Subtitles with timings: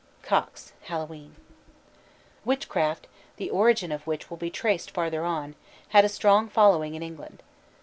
[0.23, 1.27] COXE: Hallowe'en.
[1.27, 1.37] Devils.
[2.43, 3.05] Witchcraft
[3.35, 5.53] the origin of which will be traced farther on
[5.89, 7.43] had a strong following in England.